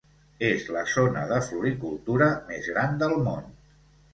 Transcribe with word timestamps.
És 0.45 0.63
la 0.75 0.81
zona 0.93 1.25
de 1.33 1.37
floricultura 1.49 2.31
més 2.49 2.73
gran 2.73 3.01
del 3.05 3.17
món. 3.29 3.47